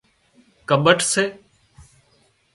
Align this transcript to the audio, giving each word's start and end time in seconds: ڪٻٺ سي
ڪٻٺ 0.69 0.99
سي 1.11 1.23